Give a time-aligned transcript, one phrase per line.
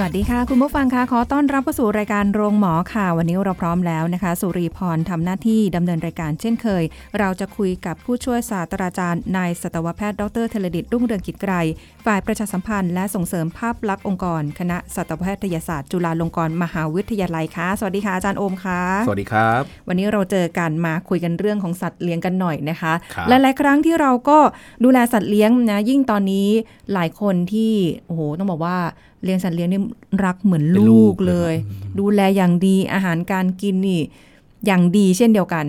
[0.00, 6.84] สวัสดีค่ะ คุณผู้ฟังคะขอต้อนรับเข้าสู่รายการโรงหมอค่ะ วันนี้เราพร้อมแล้วนะคะ สุรีพรทำหน้าที่ดำเนินรายการเช่นเคย
[7.18, 11.52] เราจะคุยกับผู้ช่วยศาสตราจารย์นายสัตวแพทย์ดรเทเลดิตรุ่งเรืองกิจไกร
[12.06, 24.38] ฝ่ายประชาสัมพันธ์และส่งเสริมภาพลักษณ์องค์กร คณะสัตวแพทยศาสตร์ จุฬาลงกรณ์มหาวิทยาลัยค่ะสวัสดีค่ะอาจารย์โอมค่ะสวัสดีครับ วันนี้เราเจอกันมาคุยกันเรื่องของสัตว์เลี้ยงกันหน่อยนะคะครับหลายๆครั้งที่เราก็
[24.84, 26.48] ดูแลสัตว์เลี้ยงนะยิ่งตอนนี้
[26.92, 27.72] หลายคนที่
[28.06, 28.76] โอ้โหต้องบอกว่า
[29.24, 29.80] เลี้ยงสัตว์เลี้ยงนี่
[30.24, 31.54] รักเหมือนเป็นลูกลูกเลยเลย
[31.98, 34.00] ดูแลอย่างดีอาหารการกินนี่
[34.66, 35.66] อย่างดีเช่นเดียวกัน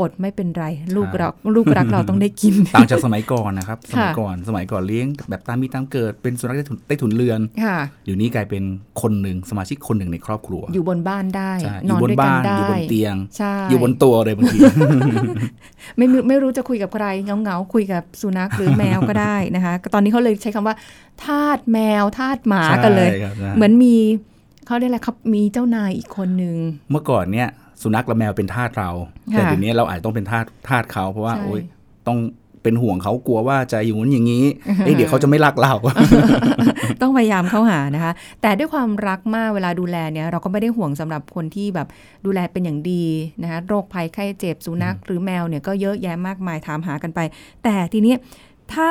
[0.00, 0.64] อดไม่เป็นไร
[0.96, 8.62] ลูกรักลูกรักเราต้องได้กิน ต่างจากสมัยก่อนนะครับ สมัยค่ะก่อนสมัยก่อนเลี้ยง แบบตามมีตามเกิดเป็นสุนัขได้ถุนได้ถุนเรือนค่ะเดี๋ยวนี้กลายเป็น
[9.02, 14.58] คนหนึ่งสมาชิกคนหนึ่งในครอบครัว อยู่บนบ้านได้ใช่นอนยู่บด้วยกันบ้านได้อยู่บนเตียงใช่อยู่บนตัวเลยบางที
[15.98, 20.74] ไม่รู้ไม่รู้จะคุยกับใครเงาเงาๆคุยกับสุนัขหรือแมวก็ได้นะคะ ตอนนี้เขาเลยใช้คำว่า
[21.24, 23.94] ทาสแมวทาสหมากันเลยใช่ครับใช่เหมือนมี
[24.66, 26.56] เขาเรียกอะไรครับมีเจ้านายอีกคนนึง
[26.90, 27.48] เมื่อก่อนเนี่ย
[27.82, 28.90] สุนัขและแมวเป็นทาสเรา
[29.34, 31.60] ค่ะแต่เดี๋ยวนี้เราอาจต้องเป็นทาสทาสเขาเพราะว่าใช่โอ๊ย
[32.06, 32.18] ต้อง
[32.62, 34.44] เป็นห่วงเขากลัวว่าจะอย่างนู้นอย่างนี้
[34.84, 35.72] เอ้ยเดี๋ยวเขาจะไม่รักเรา
[37.00, 41.88] ต้องพยายามเข้าหานะคะ แต่ด้วยความรักมากเวลาดูแลเนี่ยเราก็ไม่ได้ห่วงสำหรับคนที่แบบ
[42.26, 43.04] ดูแลเป็นอย่างดี
[43.42, 47.20] นะคะโรคภัยไข้เจ็บสุนัขหรือแมวเนี่ยก็เยอะแยะมากมายถามหากันไป
[47.64, 48.14] แต่ทีนี้
[48.72, 48.86] ถ้า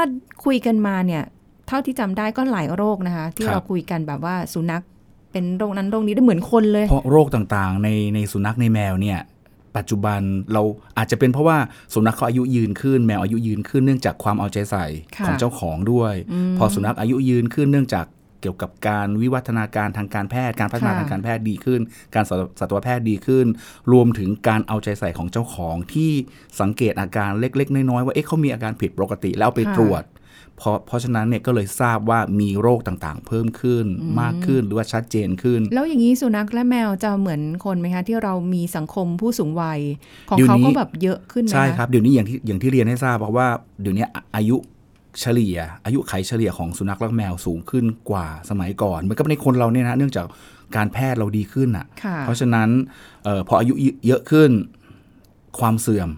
[0.45, 1.23] คุยกันมาเนี่ย
[1.67, 4.83] เท่าที่จำได้ก็หลายโรคนะคะ ที่ครับเราคุยกันแบบว่าสุนัข
[5.33, 9.19] เป็นโรคนั้นโรคนี้ได้เหมือนคนเลย เพราะโรคต่างๆ ในในสุนัขในแมวเนี่ย
[9.77, 10.21] ปัจจุบัน
[10.53, 10.61] เรา
[10.97, 11.57] อาจจะเป็นเพราะว่า
[11.93, 14.85] สุนัขเขาอายุยืนขึ้น แมวอายุยืนขึ้นเนื่องจากความเอาใจใส่
[15.17, 16.13] ค่ะของเจ้าของด้วย
[16.57, 18.05] พอสุนัขอายุยืนขึ้นเนื่องจาก
[18.41, 21.81] เกี่ยวกับการวิวัฒนาการทางการแพทย์ การพัฒนาค่ะทางการแพทย์ดีขึ้น
[22.15, 23.45] การสัตวสัตวแพทย์ดีขึ้น
[23.91, 26.11] รวมถึงการเอาใจใส่ของเจ้าของที่
[26.61, 30.03] สังเกตอาการเล็ก ๆ น้อยๆว่าเอ๊ะเขามีอาการผิดปกติแล้วเอาไปตรวจ
[30.63, 33.85] เพราะเพราะฉะนั้นเนี่ยก็เลยทราบว่ามีโรคต่างๆ เพิ่มขึ้น
[34.21, 39.79] มากขึ้นหรือว่าชัดเจนขึ้น แล้วอย่างนี้สุนัขและแมวจะเหมือนคนไหมคะที่เรามีสังคมผู้สูงวัย
[40.29, 43.47] ของเดี๋ยวเขานี้ก็แบบเยอะขึ้นไหมะใช่ครับเดี๋ยวนี้อย่างที่อย่างที่เรียนให้ทราบเพราะว่า
[43.81, 44.57] เดี๋ยวนี้อาอายุ
[45.21, 50.25] เฉลี่ย อายุไขเฉลี่ยของสุนัขและแมวสูงขึ้นกว่าสมัยก่อนเหมือนกับในคนเราเนี่ยนะเนื่องจาก
[50.75, 52.69] การแพทย์เราดีขึ้นอะค่ะเพราะฉะนั้น
[53.23, 53.73] เออพออายุ
[54.07, 54.51] เยอะขึ้น
[55.59, 56.09] ความเสื่อม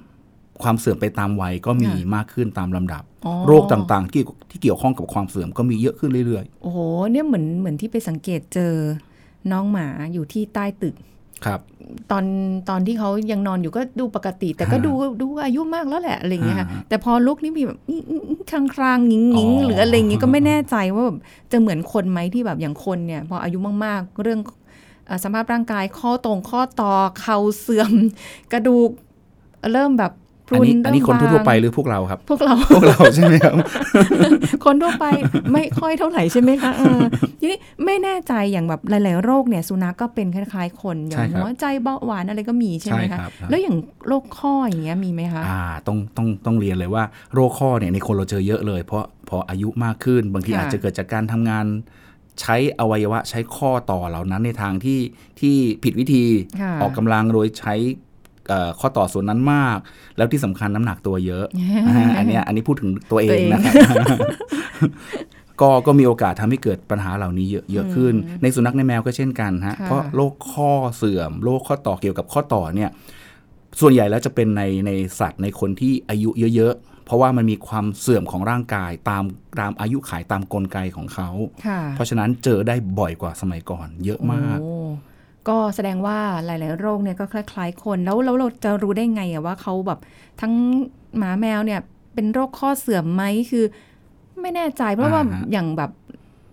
[0.64, 6.80] ความเสื่อมไปตามวัยก็มีค่ะมากขึ้นตามลำดับอ๋อโรคต่างๆที่ที่เกี่ยวข้องกับความเสื่อมก็มีเยอะขึ้นเรื่อยโอ้โห
[7.12, 8.74] เนี่ยเหมือนเหมือนที่ไปสังเกตเจอ
[9.52, 11.60] น้องหมาอยู่ที่ใต้ตึกๆครับ
[12.12, 12.26] ตอน
[12.70, 21.18] ตอนที่เขายังนอนอยู่ก็ดูปกติ แต่ก็ฮะดูดูอายุมากแล้วแหละอะไรอย่างเงี้ยค่ะอ่าแต่พอลุกนี่มีแบบอื้ออื้ออื้อคลางคลางๆงิงงิงอ๋อหรืออะไรอย่างเงี้ยก็ไม่แน่ใจว่าแบบ
[21.52, 24.40] จะเหมือนคนไหมที่แบบอย่างคนเนี่ย พออายุมากๆ เรื่อง
[25.06, 27.92] เอ่อสภาพร่างกายข้อตรงข้อต่อเข่าเสื่อม
[28.54, 28.90] กระดูก
[29.74, 30.12] เริ่มแบบ
[30.48, 33.56] พรุอันนนี้อันนี้เริ่มคนบางทั่วๆไปหรือพวกเราครับ พวกเราพวกเราใช่ไหมครับ
[34.66, 35.06] คนทั่วไป
[35.54, 37.02] ไม่ค่อยเท่าไหร่ใช่ไหมคะเออ
[37.40, 43.76] ทีนี้ไม่แน่ใจอย่างแบบหลายๆโรคเนี่ยสุนัขก็เป็นคล้ายๆ คนอย่าใช่งครับหัวใจเบาหวานอะไรก็มีใช่ไหมใช่คะครับแล้วอย่าง
[44.08, 47.04] โรคข้ออย่างเงี้ยมีไหมคะอ่าต้องต้องต้องเรียนเลยว่า
[47.34, 51.66] โรคข้อเนี่ยในคนเราเจอเยอะเลย เพราะพออายุมากขึ้น บางทีค่ะอาจจะเกิดจากการทำงาน
[52.42, 55.00] ใช้อวัยวะใช้ข้อต่อเหล่านั้นในทางที่
[55.40, 56.26] ที่ผิดวิธี
[56.62, 58.05] ค่ะออกกำลังโดยใช้เอ่อ
[58.80, 59.78] ข้อต่อส่วนนั้นมาก
[60.18, 61.46] แล้วที่สำคัญน้ำหนักตัวเยอะ
[61.88, 63.74] อ่าอันเนี้ยอันนี้พูดถึงตัวเอตัวงเองนะครับ
[65.62, 72.90] ก็ก็มีโอกาสทำให้เกิดปัญหาเหล่านี้เยอะเยอะขึ้น ในสุนัขในแมวก็เช่นกันฮะค่ะเพราะโรคข้อเสื่อมโรคข้อต่อเกี่ยวกับข้อต่อเนี่ย
[73.80, 79.24] ส่วนใหญ่แล้วจะเป็นในในสัตว์ในคนที่อายุเยอะๆ เพราะว่ามันมีความเสื่อมของร่างกายตาม
[79.60, 81.30] ตามอายุขายตามกลไกของเขา
[81.66, 84.75] ค่ะเพราะฉะนั้นเจอได้บ่อยกว่าสมัยก่อน เยอะมากโอ้
[85.50, 90.00] ก็แสดงว่าหลาย ๆ โรคเนี่ยก็คล้าย ๆ คน แล้วแล้วเราจะรู้ได้ไงอะว่าเขาแบบ
[90.42, 90.54] ทั้ง
[91.18, 91.80] หมาแมวเนี่ย
[92.14, 93.66] เป็นโรคข้อเสื่อมไหมคือ
[94.42, 95.92] ไม่แน่ใจเพราะว่าอ่าฮะอย่างแบบ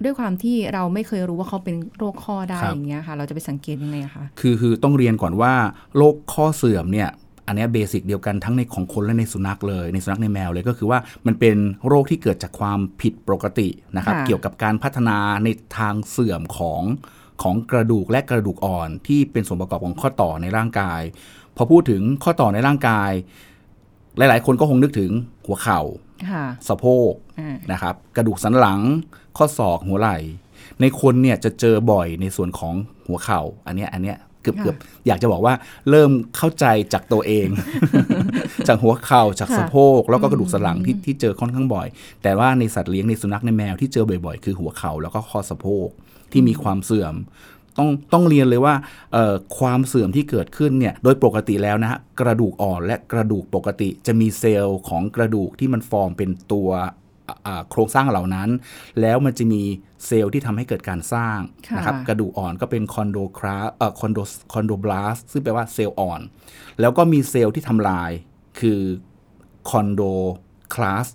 [0.04, 5.52] ด้วยความที่เราไม่เคยรู้ว่าเขาเป็นโรคข้อได้ครับอย่างเงี้ยค่ะ เราจะไปสังเกตยังไงอะคะคือคือต้องเรียนก่อนว่า
[5.96, 7.08] โรคข้อเสื่อมเนี่ย
[7.46, 11.56] อันเนี้ยเบสิกเดียวกันทั้งในของคนและในสุนัขเลยในสุนัขในแมวเลยก็คือว่ามันเป็น
[11.88, 15.48] โรคที่เกิดจากความผิดปกตินะครับค่ะเกี่ยวกับการพัฒนาใน
[15.78, 16.82] ทางเสื่อมของ
[17.42, 21.00] ของกระดูกและกระดูกอ่อนที่เป็นส่วนประกอบของข้อต่อในร่างกาย
[21.56, 23.10] พอพูดถึงข้อต่อในร่างกาย
[24.18, 25.10] หลาย ๆ คนก็คงนึกถึง
[25.46, 25.80] หัวเข่า
[26.30, 28.80] ค่ะสะโพกอ่านะครับกระดูกสันหลัง
[29.36, 30.18] ข้อศอกหัวไหล่
[30.80, 32.74] ในคนเนี่ยจะเจอบ่อยในส่วนของ
[33.08, 34.76] หัวเข่า อันเนี้ยอันเนี้ยเกือบค่ะเกือบ
[35.06, 35.54] อยากจะบอกว่า
[35.90, 37.48] เริ่มเข้าใจจากตัวเอง
[38.68, 41.86] จากหัวเข่าจากค่ะสะโพก แล้วก็กระดูกสันหลังที่ที่เจอค่อนข้างบ่อย
[42.22, 45.88] แต่ว่าในสัตว์เลี้ยงในสุนัขในแมวที่เจอบ่อยๆ คือหัวเข่าแล้วก็ข้อสะโพก
[46.32, 47.14] ที่มีความเสื่อม
[47.78, 48.74] ต้องต้องเรียนเลยว่า
[49.12, 56.70] เอ่อความเสื่อมที่เกิดขึ้นเนี่ยโดยปกติแล้วนะฮะกระดูกอ่อนและกระดูกปกติจะมีเซลล์ของกระดูกที่มันฟอร์มเป็นตัว
[57.28, 58.48] อ่าอ่าโครงสร้างเหล่านั้น
[59.00, 59.62] แล้วมันจะมี
[60.06, 61.38] เซลล์ที่ทำให้เกิดการสร้าง
[61.68, 64.18] ค่ะนะครับกระดูกอ่อนก็เป็น chondrocla เอ่อ chondro
[64.52, 66.20] chondroblast ซึ่งแปลว่าเซลล์อ่อน
[66.80, 68.10] แล้วก็มีเซลล์ที่ทำลาย
[68.60, 68.80] คือ
[69.70, 71.06] chondroclast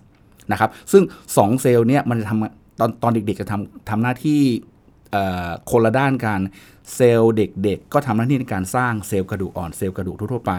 [0.52, 1.02] นะครับซึ่ง
[1.36, 4.77] 2 เซลล์เนี่ยมันจะทำตอนตอนเด็กๆจะทำทำหน้าที่เอ่อ
[5.70, 6.40] คนละด้านกัน
[6.94, 10.52] เซลล์เด็กๆ ก็ทำหน้าที่ในการสร้างเซลล์กระดูกอ่อนเซลล์กระดูกทั่วๆไป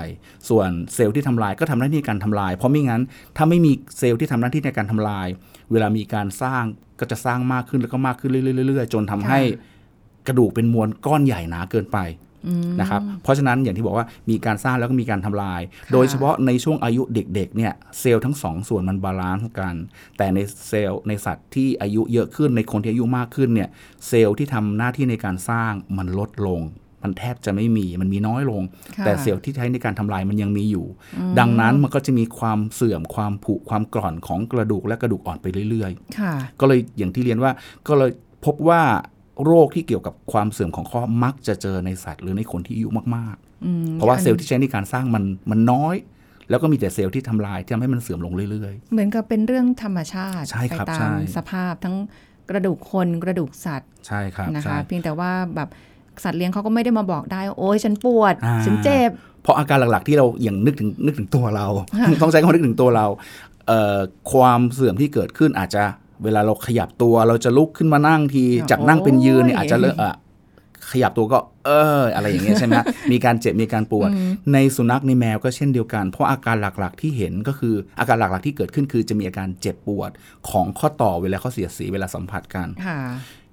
[0.50, 3.02] ส่วนเซลล์ที่ทำลายก็ทำหน้าที่ในการทำลาย เพราะไม่งั้น
[3.38, 5.28] ถ้าไม่มีเซลล์ที่ทำหน้าที่ในการทำลาย
[5.72, 6.64] เวลามีการสร้าง
[7.00, 9.40] ก็จะสร้างมากขึ้นแล้วก็มากขึ้นเรื่อยๆๆๆจนทำให้
[10.28, 12.29] กระดูกเป็นมวลก้อนใหญ่หนาเกินไปอืม
[12.80, 15.62] นะครับเพราะฉะนั้นอย่างที่บอกว่ามีการสร้างแล้วก็มีการทำลาย
[15.94, 19.76] โดยเฉพาะในช่วงอายุเด็กๆเนี่ยเซลล์ทั้งสองส่วนมัน balance กัน
[20.18, 23.70] แต่ในเซลล์ในสัตว์ที่อายุเยอะขึ้นในคนที่อายุมากขึ้นเนี่ย
[24.08, 26.62] เซลล์ที่ทำหน้าที่ในการสร้างมันลดลง
[27.04, 28.62] มันแทบจะไม่มีมันมีน้อยลง
[28.98, 30.86] ค่ะแต่เซลล์ที่ใช้ในการทำลายมันยังมีอยู่
[31.40, 37.52] ดังนั้นมันก็จะมีความเสื่อมความผุความกร่อนของกระดูกและกระดูกอ่อนไปเรื่อยๆค่ะก็เลยอย่างที่เรียนว่า
[37.88, 38.12] ก็เลย
[38.46, 38.82] พบว่า
[39.46, 45.96] โรคที่เกี่ยวกับความเสื่อมของข้อมักจะเจอในสัตว์หรือในคนที่อายุมากอืมๆเพราะว่าเซลล์ที่ใช้ในการสร้างมันมันน้อย
[46.50, 51.96] แล้วก็มีแต่เซลล์ที่ทำลายที่ทำให้มันเสื่อมลงเรื่อยเหมือนกับเป็นเรื่องธรรมชาติใช่ครับไปตาใช่มสภาพทั้ง
[52.50, 55.70] กระดูกคนกระดูกสัตว์ๆใช่ครับนะคะใช่เพียงแต่ว่าแบบ
[56.24, 59.10] สัตว์เลี้ยงเขาก็ไม่ได้มาบอกได้ว่าโอ้ยฉันปวดอ่าฉันเจ็บ
[59.44, 61.68] เพราะอาการหลักๆ ที่เราอย่างนึกถึงนึกถึงตัวเรา
[62.00, 63.08] ค่ะต้องใช้คำว่านึกถึงตัวเรา
[63.68, 64.00] เอ่อ
[64.34, 65.84] ความเสื่อมที่เกิดขึ้นอาจจะ
[66.24, 70.16] เวลาเราขยับตัวเราจะลุกขึ้นมานั่งที จากนั่งเป็นยืนเนี่ยอาจจะเริ่มเอ่อ
[70.92, 71.70] ขยับตัวก็เอ
[72.02, 72.76] ออะไรอย่างเงี้ยใช่ไหม
[73.12, 74.10] มีการเจ็บมีการปวด
[74.54, 80.12] ในสุนัขในแมวก็เช่นเดียวกัน เพราะอาการหลักๆที่เห็นก็คืออาการหลักๆที่เกิดขึ้นคือจะมีอาการเจ็บปวด
[80.50, 83.00] ของข้อต่อเวลาเขาเสียดสีเวลาสัมผัสกันค่ะ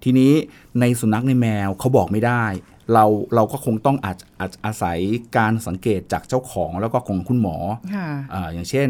[0.05, 0.33] ทีนี้
[0.81, 2.45] ในสุนัขในแมวเขาบอกไม่ได้
[2.93, 3.05] เรา
[3.35, 4.99] เราก็คงต้องอาจอาจอาศัย
[5.37, 7.57] การสังเกตจากเจ้าของแล้วก็ของคุณหมอ
[7.95, 8.89] ค่ะอาอย่างเช่น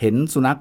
[0.00, 0.58] เห็นสุนัข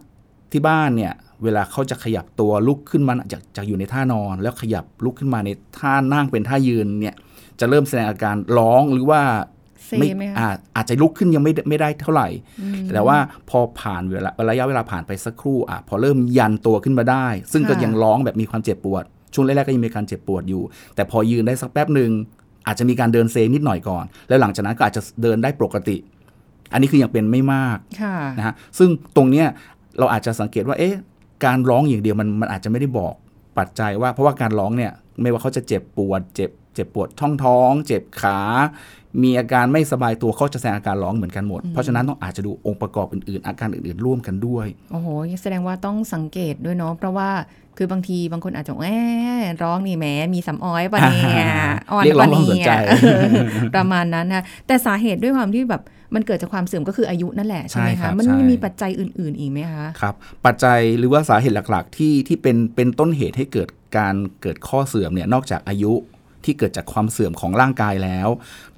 [0.51, 1.13] ที่บ้านเนี่ย
[1.44, 5.49] เวลาเขาจะขยับตัวลุกขึ้นมาจากจากอยู่ในท่านอน แล้วขยับลุกขึ้นมาใน
[5.79, 7.15] ท่านั่งเป็นท่ายืนเนี่ย
[7.59, 9.21] จะเริ่มแสดงอาการร้องหรือว่า
[9.88, 12.27] เซไหมคะอาอาจจะลุกขึ้นยังไม่ได้ไม่ได้เท่าไหร่
[12.94, 13.17] แต่ว่า
[13.49, 19.03] พอผ่านเวลาระยะเวลาผ่านไปสักครู่อะพอเริ่มยันตัวขึ้นมาได้ ซึ่งก็ค่ะยังร้องแบบมีความเจ็บปวด
[19.33, 20.63] ช่วงแรกๆก็ยังมีการเจ็บปวดอยู่
[20.95, 22.11] แต่พอยืนได้สักแป๊บหนึ่ง
[22.67, 25.97] อาจจะมีการเดินเซนิดหน่อยก่อน แล้วหลังจากนั้นก็อาจจะเดินได้ปกติ
[26.71, 29.47] อันนี้คือยังเป็นไม่มากค่ะนะฮะซึ่งตรงเนี้ย
[29.99, 30.95] เราอาจจะสังเกตว่าเอ๊ะ
[31.45, 33.13] การร้องอย่างเดียวมันมันอาจจะไม่ได้บอก
[33.57, 34.91] ปัจจัยว่าเพราะว่าการร้องเนี่ย
[35.21, 38.39] ไม่ว่าเขาจะเจ็บปวดเจ็บเจ็บปวดท้องท้อง เจ็บขา
[39.23, 45.07] มีอาการไม่สบายตัวเขาจะแสดงอาการร้องเหมือนกันหมด เพราะฉะนั้นต้องอาจจะดูองค์ประกอบอื่นๆ อาการอื่นๆ ร่วมกันด้วย โอ้โห
[45.41, 47.29] แสดงว่าต้องสังเกตด้วยเนาะเพราะว่า
[47.77, 48.88] คือบางทีบางคนอาจจะแหม
[49.63, 51.47] ร้องนี่แหมมีสำอ้อยปะเนี่ย
[51.91, 52.79] อ่อนเรียกร้ปะองความสนเนี่ใจย
[53.75, 55.83] ประมาณนั้นนะแต่สาเหตุด้วยความที่แบบ
[56.15, 60.15] มันเกิดจากความเสื่อมก็คืออายุนั่นแหละใช่ไหมใช่ครัคะบมันใช่มีปัจจัยอื่น ๆ อีกไหมคะครับ
[60.45, 65.94] ปัจจัยหรือว่าสาเหตุหลักๆ ที่ที่เป็นเป็นต้นเหตุให้เกิดการเกิดข้อเสื่อมเนี่ยนอกจากอายุ
[66.45, 68.28] ที่เกิดจากความเสื่อมของร่างกายแล้ว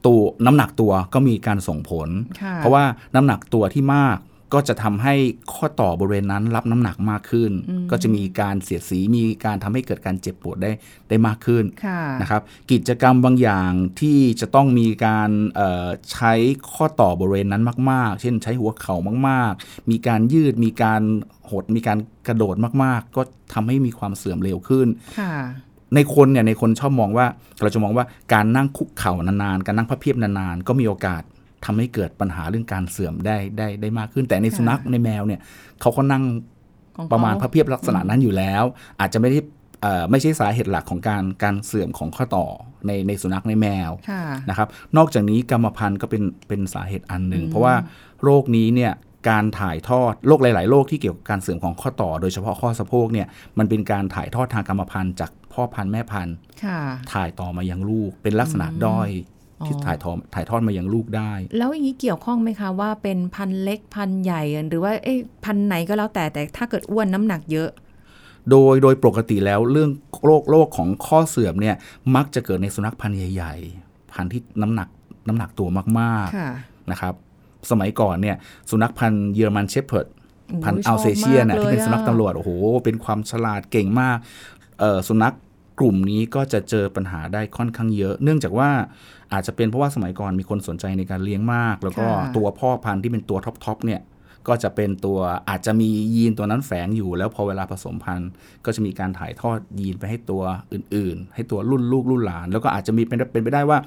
[0.06, 2.10] ตัวน้ำหนักตัวก็มีการส่งผล
[2.42, 2.84] ค่ะเพราะว่า
[3.16, 4.18] น้ำหนักตัวที่มาก
[4.54, 5.16] ก็จะทำให้
[5.54, 7.52] ข้อต่อบริเวณนั้นรับน้ำหนักมากขึ้น
[7.92, 10.72] ก็จะมีการเสียดสีมีการทำให้เกิดการเจ็บปวดได้
[11.10, 12.42] ได้มากขึ้นค่ะนะครับ
[12.72, 16.34] กิจกรรมบางอย่างที่จะต้องมีการเอ่อใช้
[16.74, 18.96] ข้อต่อบริเวณนั้นมาก ๆ เช่นใช้หัวเข่า
[19.28, 21.02] มาก ๆ มีการยืดมีการ
[21.50, 23.22] หดมีการกระโดดมาก ๆ ก็
[23.54, 24.88] ทำให้มีความเสื่อมเร็วขึ้น
[25.20, 25.34] ค่ะ
[25.96, 27.26] ในคนเนี่ยในคนชอบมองว่า
[27.62, 31.24] เราจะมองว่าการนั่งคุกเข่านานๆ การนั่งพับเพียบนานๆ ก็มีโอกาส
[31.66, 35.40] ทำให้เกิดปัญหาเรื่องการเสื่อมได้ได้ได้มากขึ้น แต่ในค่ะสุนัขในแมวเนี่ย
[35.82, 36.24] เขาก็นั่ง
[36.96, 38.64] ของเขประมาณพับเพียบลักษณะนั้นอยู่แล้ว
[39.00, 39.40] อาจจะไม่ได้
[39.82, 42.46] เอ่อไม่ใช่สาเหตุหลักของการการเสื่อมของข้อต่อ
[42.88, 47.76] ในในสุนัขในแมวค่ะนะครับ นอกจากนี้กรรมพันธุ์ก็เป็นเป็นสาเหตุอันหนึ่ง เพราะว่า
[48.24, 48.94] โรคนี้เนี่ย
[49.30, 56.80] การถ่ายทอดโรคหลาย ๆ โรคที่เกี่ยวกับการเสื่อมของข้อต่อ โดยเฉพาะข้อสะโพกเนี่ยมันเป็นการถ่ายทอดทางกรรมพันธุ์จากพ่อพันธุ์แม่พันธุ์ค่ะ
[57.14, 59.10] ถ่ายต่อมายังลูกเป็นลักษณะด้อย
[59.66, 67.70] ที่อ๋อถ่ายทอดถ่ายทอดมายังลูกได้ แล้วอย่างนี้เกี่ยวข้องไหมคะว่าเป็นพันธุ์เล็กพันธุ์ใหญ่หรือว่าเอ๊ะพันธุ์ไหนก็แล้วแต่แต่ถ้าเกิดอ้วนน้ำหนักเยอะ
[68.50, 69.90] โดยโดยปกติแล้วเรื่อง
[70.26, 71.76] โรคโรคของข้อเสื่อมเนี่ย
[72.16, 74.90] มักจะเกิดในสุนัขพันธุ์ใหญ่ ๆ พันธุ์ที่น้ำหนัก
[75.28, 75.68] น้ำหนักตัว
[76.00, 77.14] มากค่ะๆนะครับ
[77.72, 78.36] สมัยก่อนเนี่ย
[78.70, 80.08] สุนัขพันธุ์ German Shepherd
[80.64, 82.52] พันธุ์โอ้ยอัลเซเชียนชอบมากที่เป็นเลยอะสุนัขตำรวจโอ้โห
[82.84, 84.18] เป็นความฉลาดเก่งมาก
[84.80, 85.36] เอ่อสุนัข
[85.80, 88.70] กลุ่มนี้ก็จะเจอปัญหาได้ค่อนข้างเยอะ เนื่องจากว่า
[89.34, 94.02] อาจจะเป็นเพราะว่าสมัยก่อนมีคนสนใจในการเลี้ยงมาก แล้วก็ค่ะตัวพ่อพันธุ์ที่เป็นตัว top top เนี่ย
[94.48, 95.20] ก็จะเป็นตัว
[95.50, 98.30] อาจจะมียีนตัวนั้นแฝงอยู่ แล้วพอเวลาผสมพันธุ์
[98.66, 100.42] ก็จะมีการถ่ายทอดยีนไปให้ตัว
[100.74, 103.78] อื่น ๆ ให้ตัวรุ่นลูกรุ่นหลาน แล้วก็อาจจะมีเป็นเป็นไปได้ว่า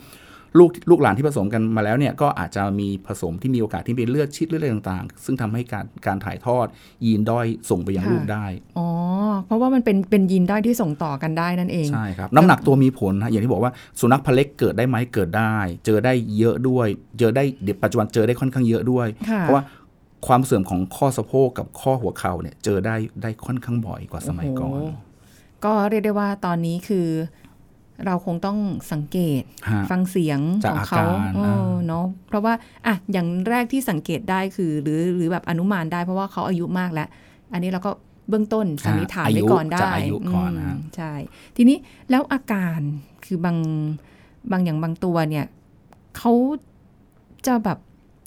[0.58, 6.66] ลูกลูกหลานที่ผสมกันมาแล้วเนี่ยก็อาจจะมีผสมที่มีโอกาสที่เป็นเลือดชิดเลือดอะไรต่างๆ ซึ่งทำให้การการถ่ายทอด
[7.04, 8.46] ยีนด้อยส่งไปยังค่ะลูกได้
[8.78, 8.88] อ๋อ
[9.46, 15.56] เพราะว่ามันเป็นเป็นยีนด้อยที่ส่งต่อกันได้นั่นเอง ใช่ครับ น้ำหนักตัวมีผลนะอย่างที่บอกว่าสุนัขพันธุ์เล็กเกิดได้ไหมเกิดได้
[15.86, 19.64] เจอได้เยอะด้วย เจอได้เดี๋ยวปัจจุบันเจอได้ค่อนข้างเยอะด้วยค่ะเพราะว่า
[20.26, 25.12] ความเสื่อมของข้อสะโพกกับข้อหัวเข่าเนี่ยเจอได้ได้ค่อนข้างบ่อยกว่าสมัยก่อนโโห
[25.64, 27.06] ก็เรียกได้ว่าตอนนี้คือ
[28.06, 28.58] เราคงต้อง
[28.92, 32.54] สังเกตฮะฟังเสียงจากของอาเขาการเอออ่าเนาะเพราะว่า
[32.86, 37.08] อะอย่างแรกที่สังเกตได้คือหรือหรือแบบอนุมานได้เพราะว่าเขาอายุมากแล้ว
[37.52, 37.90] อันนี้เราก็
[38.28, 41.12] เบื้องต้นสันนิษฐานไว้ก่อนได้จากอายุก่อนมนะใช่
[41.56, 41.76] ทีนี้
[42.10, 42.80] แล้วอาการ
[43.24, 43.56] คือบาง
[44.52, 45.46] บางอย่างบางตัวเนี่ย
[46.16, 46.32] เขา
[47.46, 47.78] จะแบบ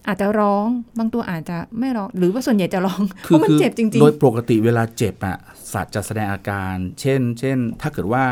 [0.07, 0.67] อาจจะร้อง
[0.97, 5.37] บางตัวอาจจะไม่ร้อง หรือว่าส่วนใหญ่จะร้องเพคือราะมันคือเจ็บจริงโดยปกติเวลาเจ็บอะ
[5.73, 8.23] สัตว์จะแสดงอาการ เช่น เช่น ถ้าเกิดว่า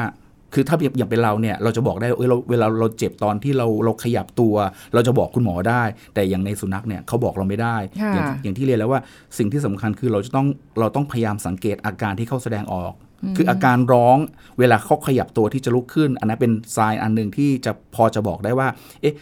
[0.53, 4.55] คือถ้าอย่างเป็นเราเนี่ยเราจะบอกได้ว่าเอ้ยเราเวลาเราเจ็บตอนที่เราเราขยับตัว
[4.93, 5.83] เราจะบอกคุณหมอได้
[6.13, 9.01] แต่อย่างในสุนัขเนี่ยเขาบอกเราไม่ได้ค่ะอย่างที่อย่างที่เรียนแล้วว่า
[9.37, 10.47] สิ่งที่สำคัญคือเราจะต้อง
[10.79, 12.93] เราต้องพยายามสังเกตอาการที่เขาแสดงออก
[13.37, 14.17] คืออาการร้อง
[14.59, 18.67] เวลาเขาขยับตัวที่จะลุกขึ้น อันนั้นเป็นทรายอันหนึ่งที่จะพอจะบอกได้ว่า
[19.01, 19.15] เอ๊ะ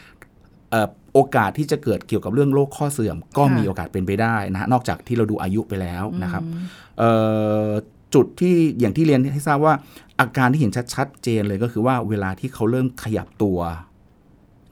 [0.71, 6.43] เอ่อโอกาสที่จะเกิดเกี่ยวกับเรื่องโรคข้อเสื่อม ก็ค่ะมีโอกาสเป็นไปได้นะฮะนอกจากที่เราดูอายุไปแล้วนะครับ
[7.00, 7.11] เอ่
[7.65, 7.67] อ
[8.15, 9.74] จุดที่อย่างที่เรียนให้ทราบว่า
[10.20, 13.60] อาการที่เห็นชัดๆเจนเลยก็คือว่าเวลาที่เขาเริ่มขยับตัว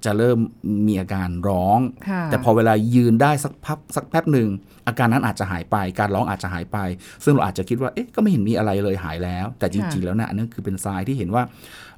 [0.05, 0.39] จะเริ่ม
[0.87, 1.79] มีอาการร้อง
[2.09, 4.49] ค่ะแต่พอเวลายืนได้สักพักสักแป๊บหนึ่ง
[4.87, 6.77] อาการนั้นอาจจะหายไป การร้องอาจจะหายไป
[7.23, 11.43] ซึ่งเราอาจจะคิดว่าเอ๊ะก็ไม่เห็นมีอะไรเลยหายแล้ว แต่จริง ๆ แล้วนะอันนั้นคือเป็นทรายที่เห็นว่า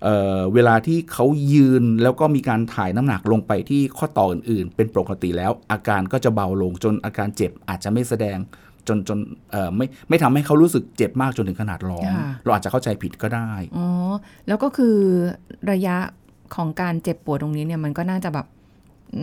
[0.03, 8.37] เอ่อเวลาที่เขายืนแล้วก็มีการถ่ายน้ำหนักลงไปที่ข้อต่ออื่น ๆ เป็นปกติแล้ว อาการก็จะเบาลงจนอาการเจ็บอาจจะไม่แสดง
[8.87, 9.19] จนจน
[9.51, 13.87] เอ่อไม่ไม่ทำให้เขารู้สึกเจ็บมากจนถึงขนาดร้องค่ะเราอาจจะเข้าใจผิดก็ได้อ๋อ
[14.47, 14.97] แล้วก็คือ
[15.71, 15.97] ระยะ
[16.55, 18.47] ของการเจ็บปวดตรงนี้เนี่ยมันก็น่าจะแบบ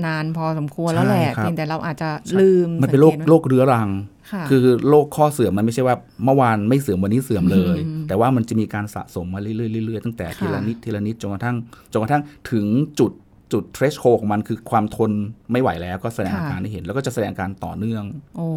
[0.06, 2.08] นานพอสมควรแล้วแหละใช่ครับเพียงแต่เราอาจจะ
[2.40, 3.88] ลืมมันเป็นโรคสังกตว่าโรคเรื้อรัง
[4.32, 11.56] ค่ะคือโรคข้อเสื่อมมันไม่ใช่ว่าเมื่อวานไม่เสื่อมวันนี้เสื่อมเลยอืมแต่ว่ามันจะมีการสะสมมาเรื่อยๆเรื่อยๆตั้งแต่ค่ะทีละนิดทีละนิดจนกระทั่ง
[11.92, 12.66] จนกระทั่งถึง
[12.98, 13.12] จุด
[13.52, 15.10] จุดเทรชโคของมันคือความทน
[15.52, 18.04] ไม่ไหวแล้วก็แสดงอาการให้เห็น แล้วก็จะแสดงอาการต่อเนื่อง
[18.36, 18.48] โอ้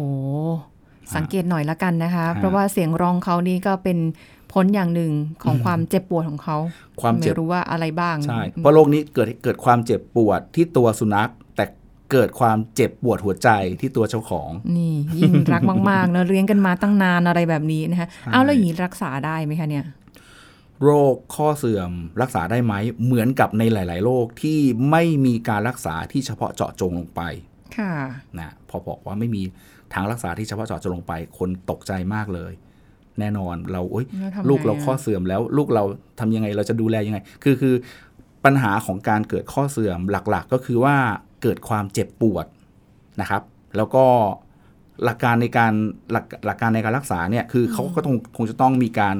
[1.16, 3.98] สังเกตหน่อยละกันนะคะฮะเพราะว่าเสียงร้องเขานี่ก็เป็น
[4.52, 6.56] ผลอย่างหนึ่งของความเจ็บปวดของเขา
[7.00, 11.64] ความเจ็บไม่รู้ว่าอะไรบ้าง ใช่ เพราะโรคนี้เกิดเกิดความเจ็บปวดที่ตัวสุนัข แต่
[12.12, 13.48] เกิดความเจ็บปวดหัวใจ
[13.80, 19.84] ที่ตัวเจ้าของ นี่ยิ่งรักมากๆเนอะเลี้ยงกันมาตั้งนานอะไรแบบนี้นะคะเอาแล้วอย่างนี้รักษาได้ไหมคะเนี่ย
[20.82, 21.92] โรคข้อเสื่อม
[22.22, 24.58] รักษาได้ไหมเหมือนกับในหลาย ๆ โรคที่
[24.90, 27.22] ไม่มีการรักษาที่เฉพาะเจาะจงลงไป
[27.76, 27.92] ค่ะ
[28.38, 29.42] นะพอบอกว่าไม่มี
[29.94, 32.52] ทางรักษาที่เฉพาะเจาะจงลงไปคนตกใจมากเลย
[33.20, 35.84] แน่นอนเราโอ๊ยแล้วทำไงลูกเราอะข้อเสื่อมแล้ว ลูกเรา
[36.20, 37.74] ทำยังไงเราจะดูแลยังไง คือคือ
[38.44, 40.96] ปัญหาของการเกิดข้อเสื่อมหลักๆ ก็คือว่า
[41.42, 42.46] เกิดความเจ็บปวด
[43.20, 43.42] นะครับ
[43.76, 44.04] แล้วก็
[45.04, 45.72] หลักการในการ
[46.12, 49.16] หลักหลักการในการรักษาเนี่ยคือเขาก็ต้องคงจะต้องมีการ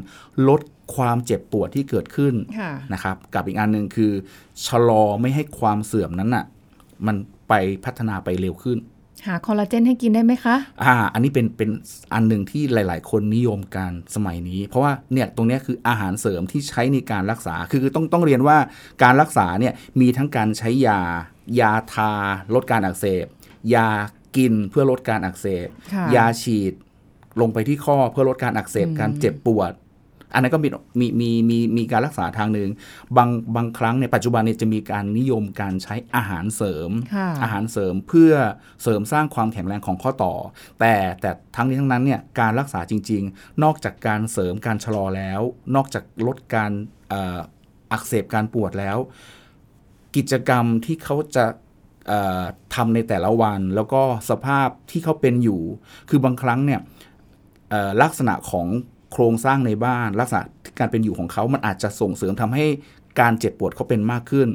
[0.49, 0.61] ลด
[0.97, 4.13] ความเจ็บปวดที่เกิดขึ้นค่ะนะครับ กับอีกอันหนึ่งคือ
[4.67, 6.45] ชะลอไม่ให้ความเสื่อมนั้นน่ะ
[7.07, 7.17] มัน
[7.49, 7.53] ไป
[7.85, 8.79] พัฒนาไปเร็วขึ้น
[9.27, 11.71] หาคอลลาเจนให้กินได้ไหมคะอ่าอันนี้เป็นเป็น
[12.15, 18.59] อันหนึ่งที่หลาย ๆ คนนิยมกันสมัยนี้ เพราะว่าเนี่ยตรงเนี้ยคืออาหารเสริมที่ใช้ในการรักษาคือคือต้องต้องเรียนว่า
[19.03, 21.01] การรักษาเนี่ยมีทั้งการใช้ยา
[21.61, 22.13] ยาทา
[22.55, 23.27] ลดการอักเสบ
[23.75, 23.89] ยา
[24.37, 26.73] กินเพื่อลดการอักเสบค่ะยาฉีด
[27.41, 29.73] ลงไปที่ข้อเพื่อลดการอักเสบการเจ็บปวด
[30.35, 30.69] อันนั้นก็มี
[31.01, 32.71] มีมีมีมีการรักษาทางหนึ่ง
[33.17, 38.33] บางบางครั้งในปัจจุบันเนี่ยจะมีการนิยมการใช้อาหารเสริมค่ะอาหารเสริมเพื่อ
[38.83, 40.35] เสริมสร้างความแข็งแรงของข้อต่อ
[40.81, 45.41] แต่แต่ทั้งนี้ทั้งนั้นเนี่ยการรักษาจริง ๆ นอกจากการเสริมการชะลอแล้ว
[45.75, 46.73] นอกจากลดการ
[47.09, 47.39] เอ่อ
[47.93, 48.99] อักเสบการปวดแล้ว
[50.17, 51.47] กิจกรรมที่เขาจะ
[52.09, 52.43] เอ่อ
[52.75, 55.61] ทำในแต่ละวัน แล้วก็สภาพที่เขาเป็นอยู่
[56.11, 56.81] คือบางครั้งเนี่ย
[57.71, 58.67] เอ่อลักษณะของ
[59.13, 60.43] โครงสร้างในบ้านลักษณะ
[60.79, 62.67] การเป็นอยู่ของเขา มันอาจจะส่งเสริมทำให้
[63.21, 64.49] การเจ็บปวดเขาเป็นมากขึ้น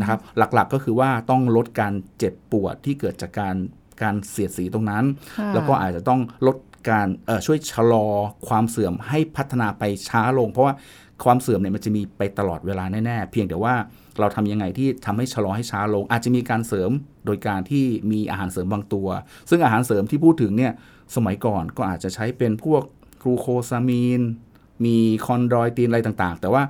[0.00, 3.56] นะครับ หลักๆก็คือว่าต้องลดการเจ็บปวดที่เกิดจากการ
[4.02, 5.04] การเสียดสีตรงนั้น
[5.38, 6.56] ค่ะแล้วก็อาจจะต้องลด
[6.90, 8.06] การเอ่อช่วยชะลอ
[8.48, 10.74] ความเสื่อมให้พัฒนาไปช้าลง เพราะว่า
[11.24, 13.74] ความเสื่อมเนี่ยมันจะมีไปตลอดเวลาแน่ๆ เพียงแต่ว่า
[14.20, 16.90] เราทำยังไงที่ทำให้ชะลอให้ช้าลง อาจจะมีการเสริม
[17.26, 19.08] โดยการที่มีอาหารเสริมบางตัว
[19.50, 20.72] ซึ่งอาหารเสริมที่พูดถึงเนี่ย
[21.16, 22.82] สมัยก่อนก็อาจจะใช้เป็นพวก
[23.28, 24.22] รูโคซามีน
[24.84, 26.62] มีคอนดรอยตีนอะไรต่างๆ แต่ว่า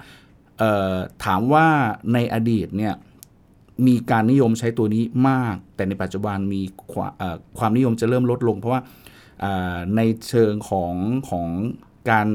[1.24, 1.66] ถามว่า
[2.12, 2.94] ในอดีตเนี่ย
[3.86, 6.62] มีการนิยมใช้ตัวนี้มาก แต่ในปัจจุบันมี
[6.92, 7.12] ความ
[7.58, 8.82] ความนิยมจะเริ่มลดลง เพราะว่า
[9.96, 10.94] ในเชิงของ
[11.30, 11.46] ของ
[12.10, 12.26] การ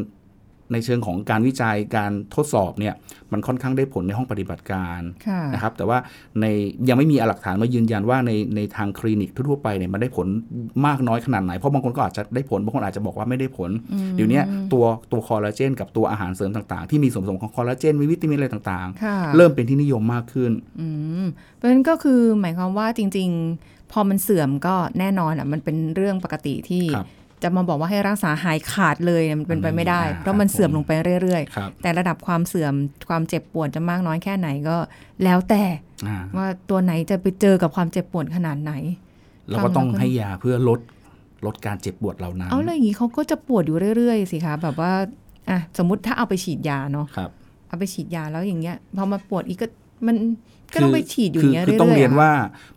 [0.71, 2.93] ในเชิงของการวิจัยการทดสอบเนี่ย
[3.31, 5.97] มันค่อนข้างได้ผลในห้องปฏิบัติการค่ะนะครับแต่ว่า
[6.41, 6.45] ใน
[6.89, 10.27] ยังไม่มีหลักฐานมายืนยันว่าในในทางคลินิกทั่วๆไปเนี่ยมันได้ผล
[10.85, 13.71] มากน้อยขนาดไหน เพราะบางคนก็อาจจะได้ผลบางคนอาจจะบอกว่าไม่ได้ผล
[14.15, 14.43] เดี๋ยวเนี้ย
[14.73, 20.87] ตัวตัวคอลลาเจนกับตัวอาหารเสริมต่างๆ ที่มีส่วนผสมของคอลลาเจนมีวิตามินอะไรต่างค่ะๆเริ่มเป็นที่นิยมมากขึ้นอื
[21.23, 23.29] มเพราะฉะนั้นก็คือหมายความว่าจริง
[23.61, 27.07] ๆ พอมันเสื่อมก็แน่นอนอะมันเป็นเรื่องปกติที่ครับ
[27.43, 32.73] จะมาบอกว่าให้รักษาหายขาดเลยเนี่ยมันเป็นไปไม่ได้อ่าเพราะมันครับเสื่อมลงไปเรื่อยครับๆแต่ระดับความเสื่อม
[33.09, 34.77] ความเจ็บปวดจะมากน้อยแค่ไหนก็
[35.23, 35.63] แล้วแต่
[36.07, 38.73] อ่าว่าตัวไหนจะไปเจอกับความเจ็บปวดขนาดไหน
[39.49, 40.79] เราก็ต้องฟังแล้วก็ให้ยาเพื่อลด
[41.45, 44.93] ลดการเจ็บปวดเหล่านั้นเอาเลยอย่างนี้เขาก็จะปวดอยู่เรื่อยๆสิคะแบบว่า
[45.49, 47.29] อะสมมติถ้าเอาไปฉีดยาเนาะครับ
[47.67, 49.67] เอาไปฉีดยาแล้วอย่างเงี้ยพอมาปวดอีกก็
[50.07, 50.15] มัน
[50.73, 52.31] ก็ต้องไปฉีดอยู่อคืย่างเงี้ยคือเรื่อยๆต้องเรียนอะว่า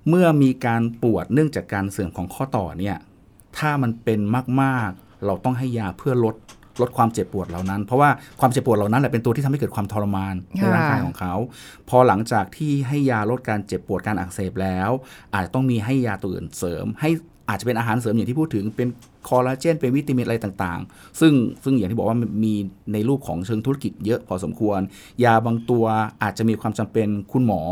[0.08, 2.96] เมื่อมีการปวดเนื่องจากการเสื่อมของข้อต่อเนี่ย
[3.58, 4.20] ถ้ามันเป็น
[4.62, 6.36] มากๆ เราต้องให้ยาเพื่อลด
[6.80, 8.10] ลดความเจ็บปวดเหล่านั้น เพราะว่า
[8.40, 11.34] ความเจ็บปวดเหล่านั้นแหละเป็นตัวที่ทำให้เกิดความทรมานในร่างกายของเขา
[11.88, 14.90] พอหลังจากที่ให้ยาลดการเจ็บปวดการอักเสบแล้ว
[15.34, 17.10] อาจจะต้องมีให้ยาตัวอื่นเสริม ให้
[17.48, 18.88] อาจจะเป็นอาหารเสริมอย่างที่พูดถึงเป็น
[19.28, 21.32] คอลลาเจนเป็นวิตามินอะไรต่างๆ ซึ่ง
[21.64, 22.54] ซึ่งอย่างที่บอกว่ามี
[22.92, 24.80] ในรูปของเชิงธุรกิจเยอะพอสมควร
[25.24, 25.84] ยาบางตัว
[26.22, 27.62] อาจจะมีความจำเป็นคุณหมอ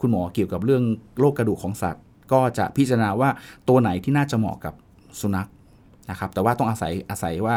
[0.00, 0.82] คุณหมอเกี่ยวกับเรื่อง
[1.18, 3.30] โรคกระดูกของสัตว์ ก็จะพิจารณาว่า
[3.68, 4.74] ตัวไหนที่น่าจะเหมาะกับ
[5.20, 5.48] สุนัข
[6.10, 7.56] นะครับแต่ว่าต้องอาศัยอาศัยว่า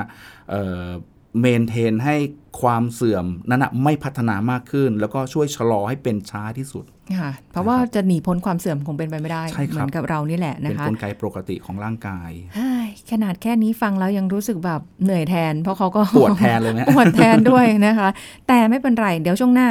[1.40, 2.16] เมนเทนให้
[2.62, 6.86] ความเสื่อมนั้นนะไม่พัฒนามากขึ้น แล้วก็ช่วยชะลอให้เป็นช้าที่สุด
[7.20, 18.10] ค่ะเพราะว่าจะหนีพ้นความเสื่อมคงเป็นไปไม่ได้ใช่ครับเหมือนกับเรานี่แหละนะเป็นคะกลไกปกติของร่างกายเฮ้ยขนาดแค่นี้ฟังแล้วยังรู้สึกแบบเหนื่อยแทน เพราะเขาก็ปวดแทนเลยไหมปวดแทนด้วยนะคะ
[18.48, 19.68] แต่ไม่เป็นไร เดี๋ยวช่วงหน้า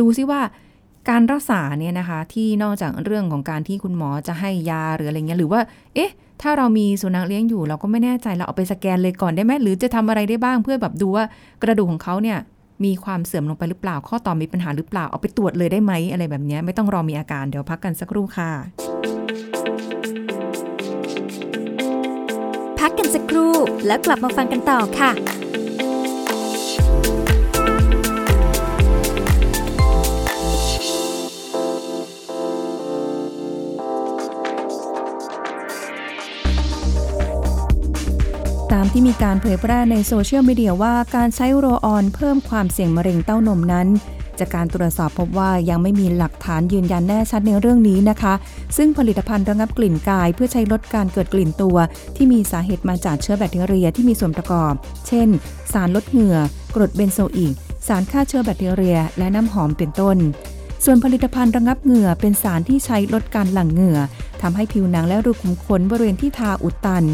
[0.00, 0.40] ดูซิว่า
[1.10, 5.60] การรักษาเนี่ยนะคะที่นอกจากเรื่องของการที่คุณหมอจะให้ยาหรืออะไรเงี้ยหรือว่า
[5.94, 6.10] เอ๊ะ
[6.42, 11.24] ถ้าเรามีสุนัขเลี้ยงอยู่ เราก็ไม่แน่ใจเราเอาไปสแกนเลยก่อนได้ไหมหรือจะทำอะไรได้บ้างเพื่อแบบดูว่า
[11.62, 12.38] กระดูกของเขาเนี่ย
[12.84, 18.50] มีความเสื่อมลงไปหรือเปล่า ข้อต่อมีปัญหาหรือเปล่าเอาไปตรวจเลยได้ไหมอะไรแบบนี้ไม่ต้องรอมีอาการเดี๋ยวพักกันสักครู่ค่ะ
[22.78, 23.52] พักกันสักครู่
[23.86, 43.88] แล้วกลับมาฟังกันต่อค่ะามที่มีการเผยแพร่ในโซเชียลมีเดียว่าการใช้โรออนเพิ่มความเสี่ยงมะเร็งเต้านมนั้น
[44.38, 48.34] จากการตรวจสอบพบว่ายังไม่มีหลักฐานยืนยันแน่ชัดในเรื่องนี้นะคะ
[48.76, 51.76] ซึ่งผลิตภัณฑ์ระงับกลิ่นกาย เพื่อใช้ลดการเกิดกลิ่นตัว
[52.16, 54.72] ที่มีสาเหตุมาจากเชื้อแบคทีเรียที่มีส่วนประกอบ
[55.06, 55.28] เช่น
[55.72, 56.38] สารลดเหงื่อ
[56.74, 57.54] กรดเบนโซอิก
[57.88, 60.16] สารฆ่าเชื้อแบคทีเรีย และน้ำหอมเป็นต้น
[60.84, 63.98] ส่วนผลิตภัณฑ์ระงับเหงื่อเป็นสารที่ใช้ลดการหลั่งเหงื่อ
[64.42, 67.04] ทำให้ผิวหนังและรูขุมขนบริเวณที่ทาอุดตัน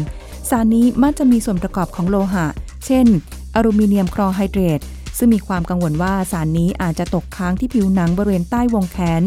[0.49, 2.45] สารนี้มักจะมีส่วนประกอบของโลหะ
[2.85, 3.07] เช่น
[3.55, 4.79] อลูมิเนียมคลอโรไฮเดรต
[5.17, 9.21] ซึ่งมีความกังวลว่าสารนี้อาจจะตกค้างที่ผิวหนังบริเวณใต้วงแขน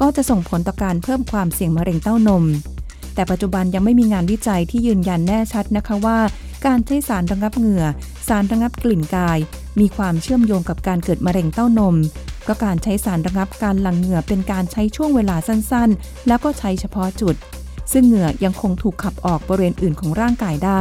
[0.00, 2.44] ก็จะส่งผลต่อการเพิ่มความเสี่ยงมะเร็งเต้านม
[3.14, 6.18] แต่ปัจจุบันยังไม่มีงานวิจัยที่ยืนยันแน่ชัดนะคะว่า
[6.66, 7.84] การใช้สารระงับเหงื่อ
[8.28, 9.38] สารระงับกลิ่นกาย
[9.80, 11.96] มีความเชื่อมโยงกับการเกิดมะเร็งเต้านม
[12.42, 17.34] เพราะการใช้สารระงับการหลั่งเหงื่อเป็นการใช้ช่วงเวลาสั้นๆ แล้วก็ใช้เฉพาะจุด
[17.92, 20.80] ซึ่งเหงื่อยังคงถูกขับออกบริเวณอื่นของร่างกายได้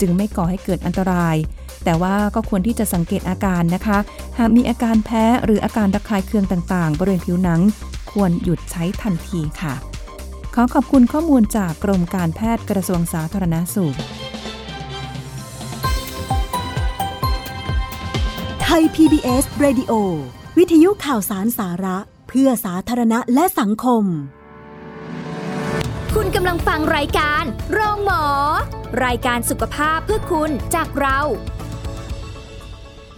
[0.00, 1.36] จึงไม่ก่อให้เกิดอันตราย
[1.84, 3.98] แต่ว่าก็ควรที่จะสังเกตอาการนะคะ
[4.38, 7.60] หากมีอาการแพ้หรืออาการระคายเคืองต่างๆ บริเวณผิวหนัง
[8.12, 9.74] ควรหยุดใช้ทันทีค่ะ
[10.54, 13.96] ขอขอบคุณข้อมูลจากกรมการแพทย์กระทรวงสาธารณสุข
[18.62, 19.92] ไทย PBS Radio
[20.58, 21.96] วิทยุข่าวสารสาระ
[22.28, 24.04] เพื่อสาธารณะและสังคม
[26.16, 27.42] คุณกำลังฟังรายการ
[27.72, 28.24] โรงหมอ
[29.04, 31.18] รายการสุขภาพเพื่อคุณจากเรา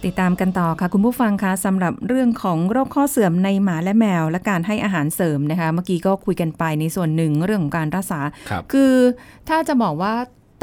[0.05, 8.93] ติดตามกันต่อค่ะ คุณผู้ฟังคะสำหรับเรื่องของโรคข้อเสื่อมในหมาและแมว และการให้อาหารเสริมนะคะ เมื่อกี้ก็คุยกันไปในส่วนหนึ่งเรื่องของการรักษาครับ คือ
[9.49, 10.13] ถ้าจะบอกว่า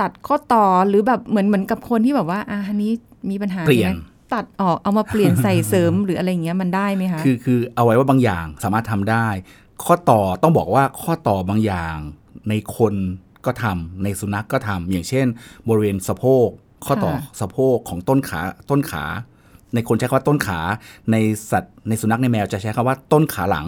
[0.00, 2.92] ตัดข้อต่อหรือแบบเหมือนเหมือนกับคนที่แบบว่าอะอันนี้
[3.30, 9.28] มีปัญหาเปลี่ยนใช่ไหมตัดออกเอามาเปลี่ยนใส่เสริมหรืออะไรอย่างเงี้ยมันได้ไหมคะ คือคือเอาไว้ว่าบางอย่างสามารถทำได้
[9.84, 11.96] ข้อต่อต้องบอกว่าข้อต่อบางอย่าง
[12.48, 12.94] ในคน
[13.46, 15.26] ก็ทำในสุนัขกก็ทำอย่างเช่น
[15.68, 16.48] บริเวณสะโพก
[16.86, 19.04] ข้อต่อค่ะสะโพกของต้นขาต้นขา
[19.74, 20.60] ในคนใช้คำว่าต้นขา
[21.12, 21.16] ใน
[21.50, 23.66] สัตว์ในสุนัขในแมวจะใช้คำว่าต้นขาหลัง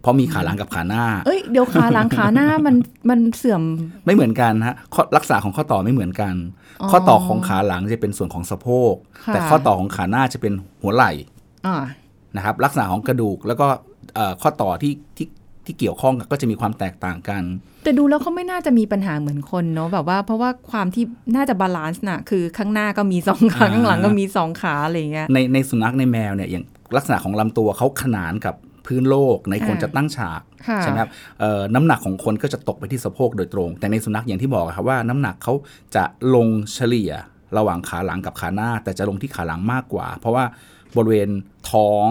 [0.00, 2.76] เพราะมีขาหลังกับขาหน้า เอ้ยเดี๋ยวขาหลังขาหน้ามัน
[3.10, 3.62] มันเสื่อม
[4.04, 6.34] ไม่เหมือนกันฮะข้อลักษณะของข้อต่อไม่เหมือนกัน
[6.80, 8.92] อ๋อข้อต่อของขาหลังจะเป็นส่วนของสะโพก
[9.24, 11.12] ค่ะแต่ข้อต่อของขาหน้าจะเป็นหัวไหล่
[11.66, 11.76] อ่า
[12.36, 13.66] นะครับลักษณะของกระดูกแล้วก็
[14.14, 15.26] เอ่อข้อต่อที่ที่
[15.66, 17.42] ที่เกี่ยวข้องก็จะมีความแตกต่างกัน
[17.84, 21.04] แต่ดูแล้วเขาไม่น่าจะมีปัญหาเหมือนคนเนาะแบบว่าเพราะว่าความที่
[21.36, 26.64] น่าจะ balance น่ะคือข้างหน้าก็มีสองขาอ่าข้างหลังก็มีสองขาอะไรอย่างเงี้ยในในสุนัขในแมวเนี่ยอย่าง
[26.96, 28.54] ลักษณะของลำตัวเขาขนานกับ
[28.86, 35.54] พื้นโลกในคนอ่าจะตั้งฉากค่ะใช่ไหมครับเอ่อน้ำหนักของคนก็จะตกไปที่สะโพกโดยตรง แต่ในสุนัขอย่างที่บอกอะครับว่าน้ำหนักเขา
[35.96, 37.12] จะลงเฉลี่ย
[37.56, 40.44] ระหว่างขาหลังกับขาหน้า แต่จะลงที่ขาหลังมากกว่า เพราะว่า
[40.96, 41.30] บริเวณ
[41.70, 42.08] ท้อง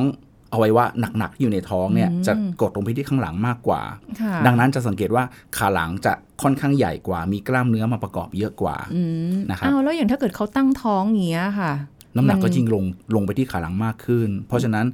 [0.54, 0.86] อวัยวะ
[1.18, 3.82] หนักๆที่อยู่ในท้องเนี่ยจะกดลงไปที่ข้างหลังมากกว่า
[4.22, 5.24] ค่ะดังนั้นจะสังเกตว่า
[5.58, 11.72] ขาหลังจะค่อนข้างใหญ่กว่า มีกล้ามเนื้อมาประกอบเยอะกว่าอืมนะครับอ้าวแล้วอย่างถ้าเกิดเขาตั้งท้องอย่างเงี้ยค่ะ
[12.16, 12.84] น้ำหนักมันก็ยิ่งลง
[13.16, 14.86] ลงไปที่ขาหลังมากขึ้น เพราะฉะนั้น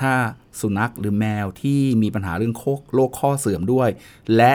[0.00, 0.12] ถ้า
[0.60, 3.88] สุนัขหรือแมวที่มีปัญหาเรื่องโคโรคข้อเสื่อมด้วย
[4.36, 4.52] และ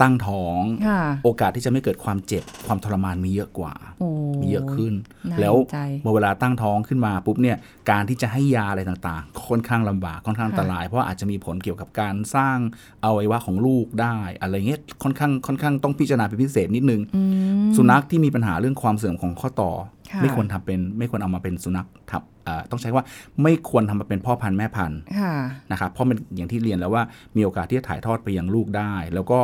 [0.00, 4.08] ตั้งท้องค่ะโอกาสที่จะไม่เกิดความเจ็บความทรมานมีเยอะกว่าโอ้
[4.42, 4.92] มีเยอะขึ้น
[5.30, 7.56] น่าแล้วเห็นใจเมื่อเวลาตั้งท้องขึ้นมาปุ๊บเนี่ย
[7.90, 12.58] การที่จะให้ยาอะไรต่างๆ ค่อนข้างลำบากค่อนข้างอันตราย เพราะว่าอาจจะมีผลเกี่ยวกับการสร้าง
[13.04, 17.22] อวัยวะของลูกได้ อะไรเงี้ยค่อนข้างค่อนข้างต้องพิจารณาเป็นพิเศษนิดนึงอื
[17.60, 19.72] มสุนัขที่มีปัญหาเรื่องความเสื่อมของข้อต่อ
[20.03, 23.04] ค่ะ ไม่ควรทำเป็นไม่ควรเอามาเป็นสุนัขทับเอ่อต้องใช้ว่า
[23.42, 25.34] ไม่ควรทำมาเป็นพ่อพันธุ์แม่พันธุ์ค่ะ
[25.72, 27.02] นะครับเพราะมันอย่างที่เรียนแล้วว่า
[27.36, 29.40] มีโอกาสที่จะถ่ายทอดไปยังลูกได้ แล้วก็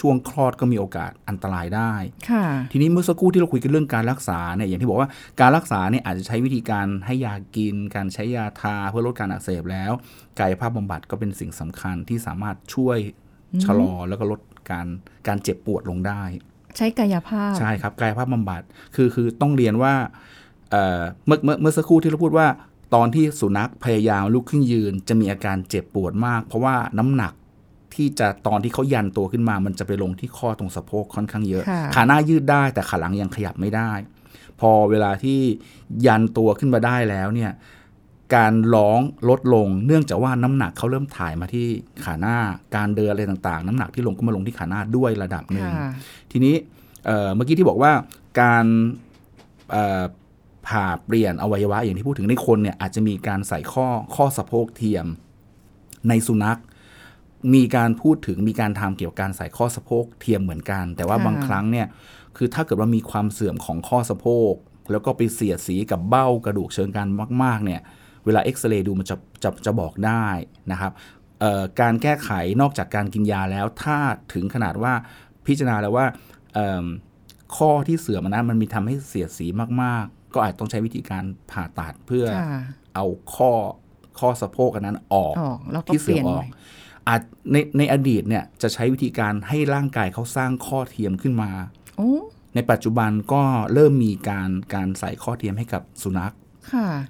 [0.00, 1.92] ช่วงคลอดก็มีโอกาสอันตรายได้
[2.30, 5.08] ค่ะทีนี้เมื่อสักครู่ที่เราคุยกันเรื่องการรักษาเนี่ยอย่างที่บอกว่า
[5.40, 9.92] การรักษาเนี่ยอาจจะใช้วิธีการให้ยากิน การใช้ยาทาเพื่อลดการอักเสบแล้ว
[10.38, 12.98] กายภาพบำบัดก็เป็นสิ่งสำคัญที่สามารถช่วย
[13.64, 14.86] ชะลอแล้วก็ลดการ
[15.28, 16.22] การเจ็บปวดลงได้
[16.76, 18.62] ใช้กายภาพ ใช่ครับกายภาพบำบัด
[18.94, 19.94] คือคือต้องเรียนว่า
[20.70, 22.46] เอ่อเมื่อเมื่อเมื่อสักครู่ที่เราพูดว่า
[22.94, 27.32] ตอนที่สุนัขพยายามลุกขึ้นยืน จะมีอาการเจ็บปวดมาก เพราะว่าน้ำหนัก
[27.94, 33.90] ที่จะตอนที่เขายันตัวขึ้นมา มันจะไปลงที่ข้อตรงสะโพกค่อนข้างเยอะค่ะขาหน้ายืดได้แต่ขาหลังยังขยับไม่ได้
[34.60, 35.40] พอเวลาที่
[36.06, 37.50] ยันตัวขึ้นมาได้แล้วเนี่ย
[38.34, 41.66] การร้องลดลง เนื่องจากว่าน้ำหนักเขาเริ่มถ่ายมาที่
[42.04, 42.36] ขาหน้า
[42.76, 45.90] การเดินอะไรต่างๆ น้ำหนักที่ลงก็มาลงที่ขาหน้าด้วยระดับหนึ่งค่ะ
[46.32, 46.54] ทีนี้
[47.06, 47.92] เอ่อเมื่อกี้ที่บอกว่า
[48.40, 48.66] การ
[49.70, 50.02] เอ่อ
[50.68, 55.06] ผ่าเปลี่ยนอวัยวะอย่างที่พูดถึงในคนเนี่ยอาจจะมีการใส่ข้อข้อสะโพกเทียม
[56.08, 56.58] ในสุนัข
[57.54, 61.86] มีการพูดถึงมีการทำเกี่ยวกับการใส่ข้อสะโพกเทียมเหมือนกัน แต่ว่าค่ะบางครั้งเนี่ย
[62.36, 64.52] คือถ้าเกิดว่ามีความเสื่อมของข้อสะโพก
[64.90, 67.08] แล้วก็ไปเสียดสีกับเบ้ากระดูกเชิงกราน
[67.42, 67.80] มาก ๆ เนี่ย
[68.24, 70.26] เวลาเอ็กซเรย์ดูมันจะจะจะบอกได้
[70.72, 70.92] นะครับ
[71.40, 72.30] เอ่อการแก้ไข
[72.60, 73.98] นอกจากการกินยาแล้ว ถ้า
[74.34, 74.92] ถึงขนาดว่า
[75.46, 76.06] พิจารณาแล้วว่า
[76.54, 76.84] เอิ่ม
[77.56, 79.46] ข้อที่เสื่อมอันนั้นมันมีทำให้เสียดสี
[79.82, 82.60] มาก ๆ ก็อาจต้องใช้วิธีการผ่าตัดเพื่อค่ะ
[82.94, 83.50] เอาข้อ
[84.18, 86.48] ข้อสะโพกอันนั้นออกออกแล้วก็ที่เปเสื่อลี่ยมนอใหอกม่
[87.08, 87.20] อาจ
[87.52, 91.50] ในในอดีตเนี่ยจะใช้วิธีการให้ร่างกายเขาสร้างข้อเทียมขึ้นมา
[91.96, 92.10] โอ้
[92.54, 96.49] ในปัจจุบันก็เริ่มมีการการใส่ข้อเทียมให้กับสุนัขค่ะ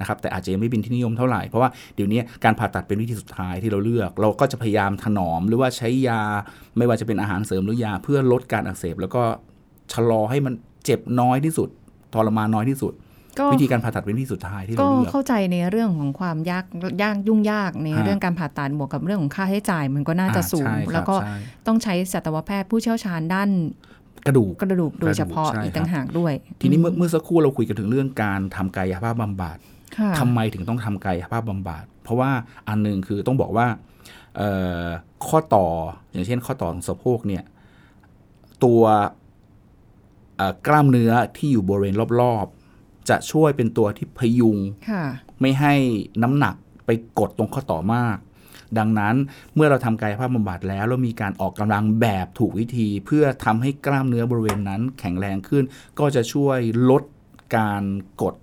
[0.01, 6.21] นะครับแต่อาจจะยังไม่เป็นที่นิยมเท่าไหร่เพราะว่าเดี๋ยวนี้การผ่าตัดเป็นวิธีสุดท้ายที่เราเลือก เราก็จะพยายามถนอมหรือว่าใช้ยา
[6.79, 9.23] ไม่ว่าจะเป็นอาหารเสริมหรือยา เพื่อลดการอักเสบ แล้วก็
[9.93, 11.69] ชะลอให้มันเจ็บน้อยที่สุด
[12.15, 12.93] ทรมานน้อยที่สุด
[13.39, 16.65] ก็วิธีการผ่าตัดเป็นวิธีสุดท้ายที่ก็เราเลือกเข้าใจในเรื่องของความยาก
[17.03, 21.37] ยากยุ่งยากในฮะเรื่องการผ่าตัดบวกกับเรื่องของค่าใช้จ่าย มันก็น่าจะอ่าสูงใช่ครับแล้วก็ใช่
[21.67, 23.51] ต้องใช้สัตวแพทย์ผู้เชี่ยวชาญด้าน
[24.27, 29.59] กระดูกกระดูกโดยเฉพาะกระดูกใช่อีกต่างหากด้วย ทีนี้เมื่อเมื่อสักครู่เราคุยกันถึงเรื่องการทำกายภาพบำบัด
[29.97, 32.31] ค่ะทำไมถึงต้องทำกายภาพบำบัดเพราะว่า
[32.69, 33.67] อันหนึงคือต้องบอกว่า
[34.37, 34.51] เอ่
[34.85, 34.87] อ
[35.27, 35.67] ข้อต่อ
[36.13, 37.45] อย่างเช่น ข้อต่อของสะโพกเนี่ย
[38.65, 38.83] ตัว
[40.37, 44.59] เอ่อกล้ามเนื้อที่อยู่บริเวณรอบๆ จะช่วยเป็นตัวที่พยุง
[44.91, 45.05] ค่ะ
[45.41, 45.75] ไม่ให้
[46.23, 46.55] น้ำหนัก
[46.87, 48.17] ไปกดตรงข้อต่อมาก
[48.79, 49.15] ดังนั้น
[49.55, 55.65] เมื่อเราทำกายภาพบำบัดแล้วเรามีการออกกำลังแบบถูกวิธี เพื่อทำให้กล้ามเนื้อบริเวณนั้นแข็งแรงขึ้น
[55.99, 56.59] ก็จะช่วย
[56.91, 57.03] ลด
[57.57, 57.85] การ
[58.23, 58.35] กด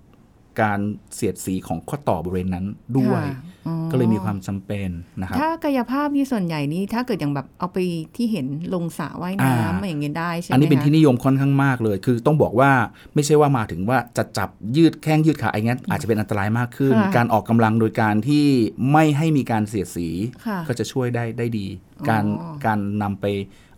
[0.62, 0.78] การ
[1.14, 2.66] เสียดสีของข้อต่อบริเวณนั้น
[2.98, 4.88] ด้วยค่ะอ๋อก็เลยมีความจำเป็น
[5.20, 7.78] นะครับถ้ากายภาพนี่ส่วนใหญ่นี่ถ้าเกิดอย่างแบบเอาไป
[8.16, 12.70] ที่เห็นลงสระว่ายอ่าน้ำอะไรอย่างเงี้ยได้ใช่ไหมอันนี้เป็นคะที่นิยมค่อนข้างมากเลย คือต้องบอกว่า
[13.14, 18.46] ไม่ใช่ว่ามาถึงว่าจะจับยืดแข้งยืดขาไอ้งั้นอาจจะเป็นอันตรายมากขึ้นค่ะการออกกำลังโดยการที่
[18.92, 20.08] ไม่ให้มีการเสียดสี
[20.46, 21.66] ค่ะก็จะช่วยได้ได้ดี
[22.00, 22.24] อ๋อการ
[22.66, 23.26] การนำไป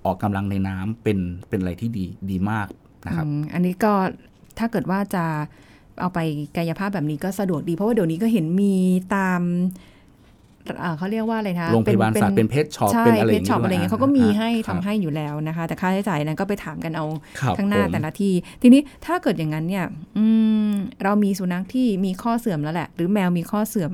[0.04, 2.66] ออกกำลังในน้ำเป็นเป็นอะไรที่ดีดีมาก
[3.06, 3.92] นะครับอืมอันนี้ก็
[4.58, 5.24] ถ้าเกิดว่าจะ
[6.00, 6.20] เอาไป
[6.56, 8.74] กายภาพแบบนี้ก็สะดวกดี เพราะว่าเดี๋ยวนี้ก็เห็นมี
[9.14, 9.42] ตาม
[10.80, 17.04] เอ่อเขาเรียกว่าอะไรนะโรงพยาบาลสัตว์เป็น pet shop ใช่เป็นอะไรเพอย่าง shop นี้อะไรเงี้ยเขาก็มีให้ทำครับให้อยู่แล้วนะคะ แต่ค่าใช้จ่ายนั้นก็ไปถามกันเอา
[17.40, 18.32] ครับข้างหน้าผมแต่ละที่
[18.62, 19.84] ทีนี้ถ้าเกิดอย่างนั้นเนี่ย
[20.18, 20.24] อื
[20.70, 23.92] มเรามีสุนัขที่มีข้อเสื่อมแล้วแหละ หรือแมวมีข้อเสื่อม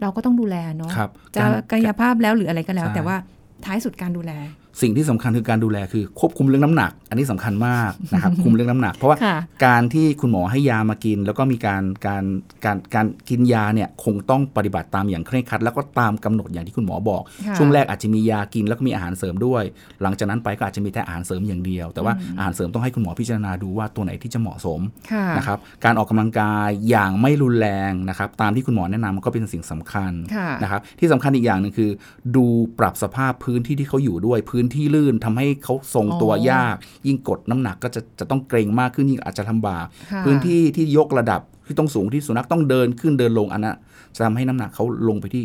[0.00, 3.16] เราก็ต้องดูแลเนาะครับจะการกายภาพแล้วหรืออะไรก็แล้วใช่แต่ว่า
[3.64, 4.32] ท้ายสุดการดูแล
[4.82, 9.36] สิ่งที่สำคัญคือการดูแลคือควบคุมเรื่องน้ำหนัก อันนี้สำคัญมากนะครับคุมเรื่องน้ำหนัก เพราะว่าค่ะ
[9.66, 12.24] การที่คุณหมอให้ยามากิน แล้วก็มีการการ
[12.64, 19.62] การการกินยาเนี่ยคงต้องปฏิบัติตามอย่างเคร่งครัด แล้วก็ตามกำหนดอย่างที่คุณหมอบอกค่ะช่วงแรกอาจจะมียากินแล้วก็มีอาหารเสริมด้วย
[20.02, 24.80] หลังจากนั้นไปก็อาจจะมีแต่อาหารเสริมอย่างเดียว แต่ว่าอาหารเสริมต้องให้คุณหมอพิจารณาดูว่าตัวไหนที่จะเหมาะสม
[25.12, 31.90] ค่ะนะครับการออกกำลังกายอย่างไม่รุนแรงนะครับตามที่คุณหมอแนะนำก็เป็นสิ่งสำคัญค่ะนะครับที่สำคัญอีกอย่างหนึ่งคือ
[32.36, 32.46] ดู
[32.78, 36.76] ปรับสภาพพื้นที่ที่เขาอยู่ด้วยพื้นที่ลื่นทำให้เขาทรงตัวอ๋อยาก
[37.06, 43.76] ยิ่งกดน้ำหนักก็จะจะต้องเกรงมากขึ้นยิ่งอาจจะลำบากค่ะพื้นที่ที่ยกระดับที่ต้องสูงที่สุนัขต้องเดินขึ้นเดินลงอันนั้น
[44.14, 45.42] จะทำให้น้ำหนักเขาลงไปที่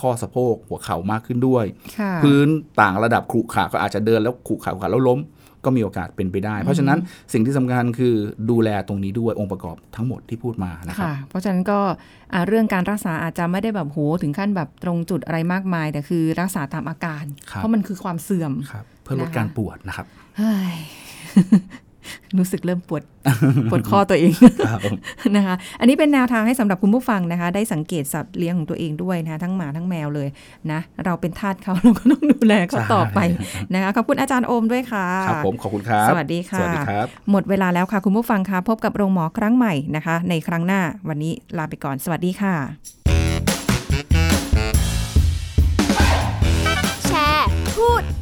[0.00, 1.64] ข้อสะโพกหัวเข่ามากขึ้นด้วย
[1.98, 2.48] ค่ะพื้น
[2.80, 5.18] ต่างระดับขรุขระก็อาจจะเดินแล้วขรุขระขรุขระแล้วล้ม
[5.64, 6.98] ก็มีโอกาสเป็นไปได้ เพราะฉะนั้น
[7.32, 8.14] สิ่งที่สำคัญคือ
[8.50, 11.78] ดูแลตรงนี้ด้วยองค์ประกอบทั้งหมดที่พูดมานะครับค่ะเพราะฉะนั้นก็
[12.32, 20.06] อ่าเรื่องการรักษาอาจจะไม่ได้แบบโหถึงขั้นแบบตรงจุดอะไรมากมาย แต่คือรักษาตามอาการครับเพราะมันคือความเสื่อมครับเพื่อลดนะคะการปวดนะครับ
[20.38, 20.74] เฮ้ย
[22.38, 23.02] รู้สึกเริ่มปวด
[23.70, 24.32] ปวดข้อตัวเอง
[24.66, 24.80] ครับ
[25.36, 30.28] นะคะ อันนี้เป็นแนวทางให้สำหรับคุณผู้ฟังนะคะ ได้สังเกตสัตว์เลี้ยงของตัวเองด้วยนะคะทั้งหมาทั้งแมวเลย
[30.72, 33.20] นะเราเป็นทาสเขาเราก็ต้องดูแลเขาต่อไป
[33.74, 42.99] นะคะขอบคุณอาจารย์โอมด้วยค่ะครับผมขอบคุณครับ สวัสดีค่ะสวัสดีครับ หมดเวลาแล้วค่ะคุณผู้ฟังคะพบกับโรงหมอครั้งใหม่นะคะ ในครั้งหน้าวันนี้ลาไปก่อน สวัสดีค่ะ